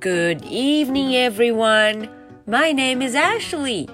[0.00, 2.08] Good evening, everyone.
[2.46, 3.88] My name is Ashley.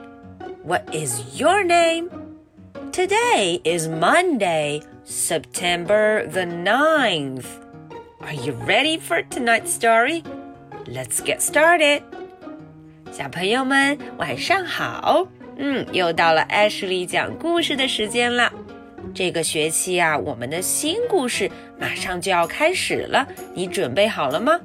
[0.62, 2.10] What is your name?
[2.92, 7.46] Today is Monday, September the 9th.
[8.20, 10.22] Are you ready for tonight's story?
[10.86, 12.02] Let's get started.
[13.12, 15.28] 小朋友们，晚上好。
[15.56, 18.52] 嗯，又到了 Ashley 讲故事的时间了。
[19.14, 24.60] 这个学期啊，我们的新故事马上就要开始了，你准备好了吗？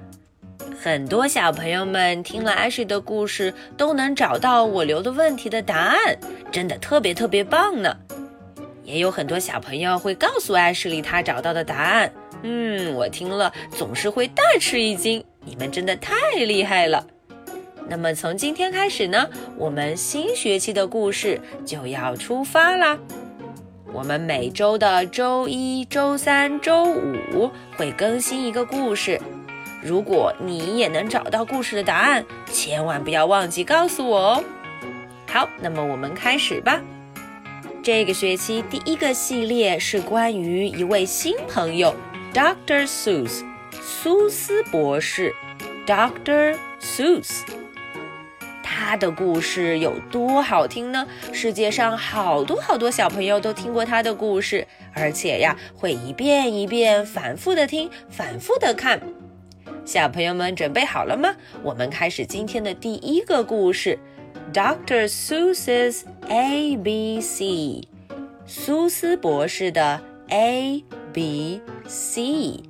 [0.83, 6.17] 很多小朋友们听了艾希的故事，都能找到我留的问题的答案，
[6.51, 7.95] 真的特别特别棒呢。
[8.83, 12.11] 也有很多小朋友会告诉 Ashley 他找到的答案，
[12.45, 15.23] 嗯，我听了总是会大吃一惊。
[15.45, 16.15] 你们真的太
[16.47, 17.07] 厉害了！
[17.87, 19.29] 那么从今天开始呢，
[19.59, 22.99] 我们新学期的故事就要出发啦。
[23.93, 29.21] 我们每周的周一、周三、周五会更新一个故事。
[29.83, 34.45] 如果你也能找到故事的答案，千万不要忘记告诉我哦。
[35.27, 36.81] 好，那么我们开始吧。
[37.83, 41.95] 这个学期第一个系列是关于一位新朋友
[42.35, 43.43] ，Doctor Seuss，
[43.81, 45.35] 苏斯博士
[45.87, 47.41] ，Doctor Seuss。
[48.63, 51.07] 他的故事有多好听呢？
[51.33, 59.01] 世界上好多好多小朋友都听过他的故事，而且呀，会一遍一遍反复的听，反复的看。
[59.91, 61.35] 小朋友们准备好了吗？
[61.65, 63.99] 我们开始今天的第一个故事
[64.53, 65.09] ，Dr.
[65.09, 67.89] Seuss's A B C，
[68.47, 72.61] 苏斯博士的 A B C。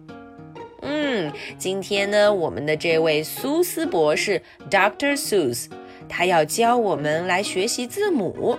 [0.80, 5.14] 嗯，今天呢，我们的这位苏斯博士，Dr.
[5.14, 5.66] Seuss。
[6.08, 8.58] 他要教我们来学习字母。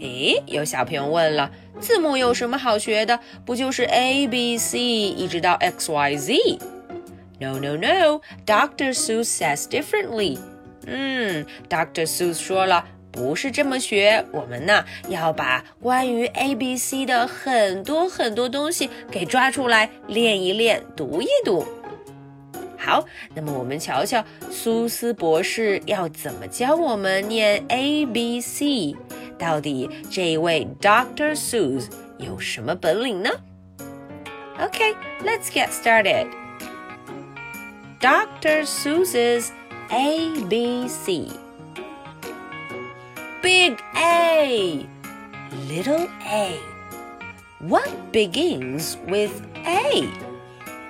[0.00, 3.20] 诶，有小朋友问了，字母有什么好学的？
[3.46, 6.58] 不就是 A B C 一直到 X Y Z？
[7.40, 8.20] No, no, no.
[8.46, 8.92] Dr.
[8.92, 10.38] Seuss says differently.
[10.84, 12.06] Hmm, 嗯，Dr.
[12.06, 14.24] Seuss 说了，不是这么学。
[14.32, 21.64] 我们呢，要把关于 A、B、C 的很多很多东西给抓出来，练一练，读一读。
[22.76, 23.04] 好，
[23.34, 28.96] 那么我们瞧瞧苏斯博士要怎么教我们念 A、B、C。
[29.38, 31.36] 到底这一位 Dr.
[31.36, 33.30] Seuss 有什么本领呢
[34.58, 36.26] ？Okay, let's get started.
[37.99, 38.65] Dr.
[38.65, 39.51] Seuss's
[39.89, 41.31] A B C.
[43.41, 44.85] Big A,
[45.69, 46.57] little A.
[47.59, 49.31] What begins with
[49.65, 50.07] A?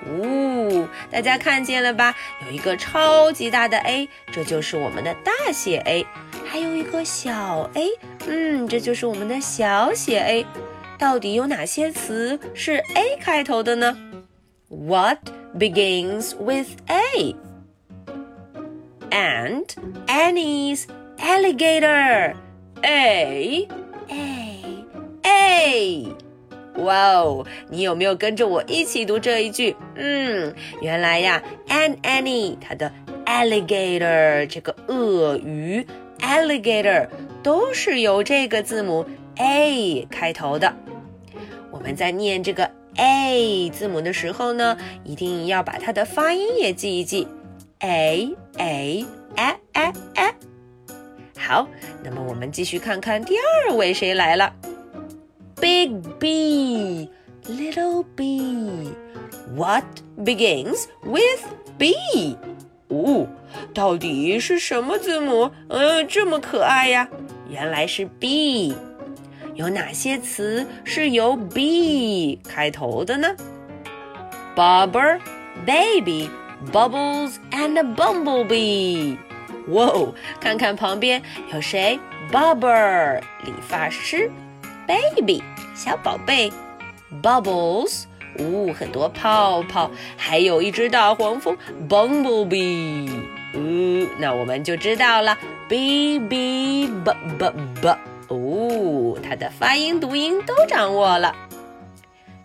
[0.05, 2.15] 呜，大家看见了吧？
[2.45, 6.05] 有一个超级大的 A，这就是我们的大写 A；
[6.45, 7.87] 还有一个小 a，
[8.27, 10.45] 嗯，这就是我们的小写 a。
[10.99, 13.97] 到底有哪些词是 A 开头的呢？
[14.67, 15.19] What
[15.56, 17.34] begins with A.
[19.10, 19.76] Aunt
[20.06, 20.86] Annie's
[21.18, 22.34] alligator.
[22.84, 23.66] A,
[24.10, 24.84] A,
[25.24, 26.08] A.
[26.76, 29.74] 哇哦，你有没有跟着我一起读这一句？
[29.96, 32.92] 嗯，原来呀，An Annie 它的
[33.26, 35.84] alligator 这个鳄鱼
[36.20, 37.08] alligator
[37.42, 39.04] 都是由这个字母
[39.38, 40.72] A 开头的。
[41.72, 47.26] 我们在念这个 A 字母的时候呢，一定要把它的发音也记一记
[47.78, 50.34] ，A A A A A。
[51.38, 51.66] 好，
[52.04, 54.52] 那么我们继续看看第二位谁来了。
[55.60, 55.88] Big
[56.18, 57.08] B,
[57.46, 58.92] little B.
[59.56, 59.84] What
[60.18, 61.44] begins with
[61.78, 61.94] B?
[62.88, 63.26] 哦，
[63.72, 65.50] 到底是什么字母？
[65.68, 67.08] 嗯，这么可爱呀！
[67.48, 68.74] 原来是 B。
[69.58, 73.34] 有哪些词是由 B 开头的呢
[74.54, 75.18] ？Bubber,
[75.66, 76.30] baby,
[76.72, 79.16] bubbles, and bumblebee.
[79.70, 81.20] 哇哦，看看旁边
[81.52, 81.98] 有谁
[82.30, 84.30] ？Bubber，理发师。
[84.86, 85.42] baby
[85.74, 86.52] 小宝贝
[87.20, 88.04] ，bubbles，
[88.38, 91.58] 呜，很多泡泡，还有一只大黄蜂
[91.88, 93.10] ，bumblebee，
[93.56, 95.36] 呜，那我们就知道了
[95.68, 97.50] ，b b b b
[97.82, 97.96] b，
[98.29, 101.35] 哦，它的发音读音都掌握了。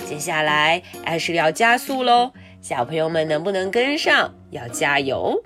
[0.05, 4.35] 接下来艾是要加速喽，小朋友们能不能跟上？
[4.51, 5.43] 要加油！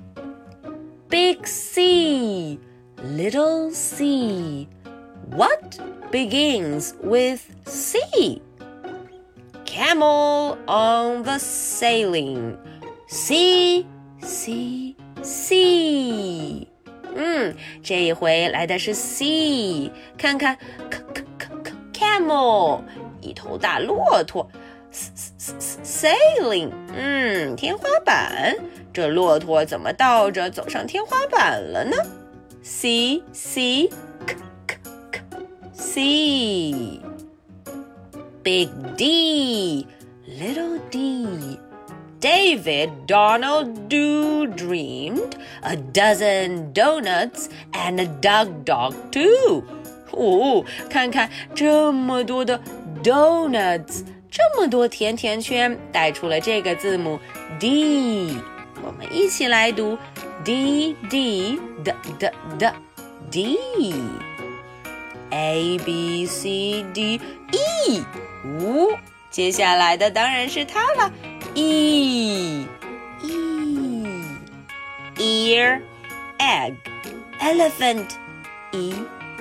[1.09, 5.79] Big C，Little C。What
[6.11, 8.43] begins with C?
[9.65, 12.57] Camel on the sailing.
[13.09, 13.87] C
[14.21, 16.69] C C。
[17.18, 20.58] 嗯，这一回来的是 C，看看
[20.90, 22.82] ，c c c c camel，
[23.20, 24.48] 一头大骆驼。
[25.84, 28.56] Sailing，嗯，天花板。
[28.94, 31.96] 这骆驼怎么倒着走上天花板了呢
[32.64, 33.90] ？C C
[34.26, 34.36] K
[34.66, 34.78] K
[35.12, 35.22] K
[35.74, 37.02] C
[38.42, 39.86] Big D
[40.28, 41.60] Little D
[42.20, 49.64] David Donald Doo dreamed a dozen donuts and a dog dog too.
[50.12, 52.60] 哦，看看这么多的
[53.04, 57.20] donuts，这么多甜甜圈，带出了这个字母
[57.60, 58.38] D。
[58.84, 59.98] 我们一起来读
[60.44, 62.68] D D D D D
[63.30, 63.94] D
[65.30, 67.22] A B C D
[67.52, 68.04] E。
[68.60, 68.90] 五，
[69.30, 71.12] 接下来的当然是它了。
[71.57, 72.67] ，E
[73.23, 74.37] E
[75.19, 75.81] ear
[76.39, 76.75] egg
[77.41, 78.17] elephant
[78.73, 78.95] E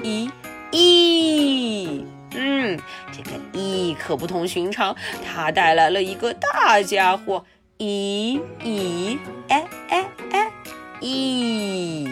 [0.03, 0.29] E
[0.71, 2.05] E。
[2.33, 2.79] 嗯，
[3.11, 4.95] 这个 E 可不同寻常，
[5.25, 7.45] 它带来了一个大家伙。
[7.77, 9.19] E E
[9.49, 10.05] E E
[11.01, 12.07] E E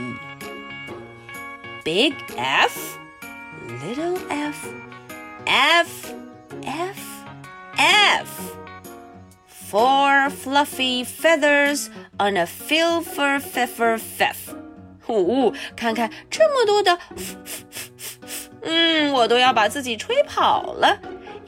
[1.84, 2.98] Big F
[3.68, 4.68] Little F
[5.46, 6.14] F
[6.66, 7.00] F
[7.78, 8.28] F
[9.75, 11.91] Four fluffy feathers
[12.21, 14.55] on a filfer feffer feff
[15.09, 16.97] 哦，看看这么多的，
[18.63, 20.97] 嗯，我都要把自己吹跑了。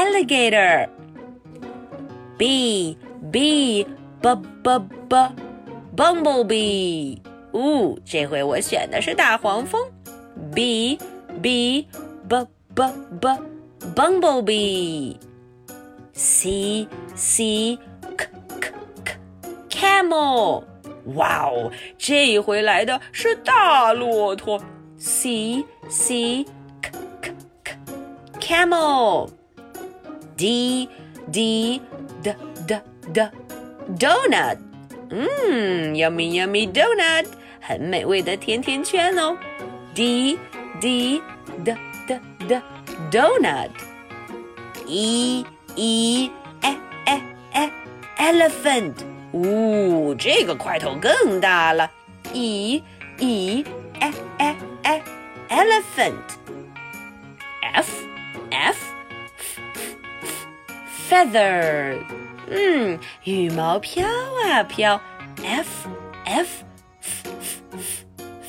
[0.00, 2.98] alligator，b
[3.30, 3.86] b
[4.20, 5.16] b b b
[5.96, 7.18] bumblebee，
[7.52, 9.80] 呜，这回我选的是大黄蜂，
[10.54, 10.98] b
[11.40, 11.86] b
[12.28, 12.84] b b
[13.20, 13.28] b
[13.94, 17.78] bumblebee。C C
[18.16, 18.26] K
[18.58, 18.72] K
[19.04, 19.14] K
[19.68, 20.64] camel，
[21.14, 24.58] 哇哦，这一回来的是大骆驼。
[24.96, 26.46] C C
[26.80, 27.34] K K
[27.64, 27.76] K
[28.40, 29.28] camel。
[30.36, 30.88] D
[31.32, 31.80] D
[32.22, 32.34] D
[32.66, 32.80] D
[33.12, 33.30] D
[33.98, 34.58] donut，
[35.10, 37.26] 嗯，yummy yummy donut，
[37.60, 39.38] 很美味的甜甜圈哦。
[39.94, 40.36] D
[40.80, 41.22] D
[41.64, 41.74] D
[42.06, 42.60] D D
[43.10, 45.44] donut。E
[45.74, 46.30] e
[46.62, 47.20] e e
[47.54, 47.70] e
[48.18, 48.94] elephant，
[49.32, 51.90] 呜，这个块头更大了。
[52.32, 52.80] e
[53.18, 53.64] e e
[54.38, 55.02] e e
[55.48, 57.99] elephant。f f
[61.10, 61.98] feather，
[62.50, 64.06] 嗯，羽毛飘
[64.44, 65.00] 啊飘。
[65.44, 65.88] f
[66.24, 66.64] f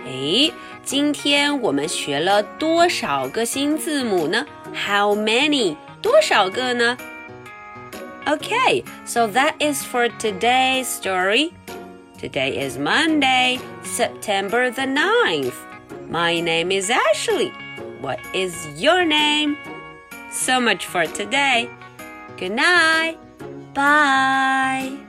[0.05, 0.51] 诶，
[0.83, 4.45] 今天我们学了多少个新字母呢？
[4.73, 5.75] How many？
[6.01, 6.97] 多少个呢？
[8.25, 11.51] Okay, so that is for today's story.
[12.19, 15.53] Today is Monday, September the 9th.
[16.14, 17.48] My name is Ashley.
[18.00, 19.58] What is your name?
[20.30, 21.68] So much for today.
[22.36, 23.18] Good night.
[23.74, 25.03] Bye.